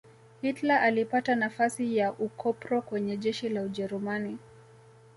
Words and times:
hitler 0.41 0.77
alipata 0.79 1.35
nafasi 1.35 1.97
ya 1.97 2.13
ukopro 2.13 2.81
kwenye 2.81 3.17
jeshi 3.17 3.49
la 3.49 3.61
ujerumani 3.61 4.37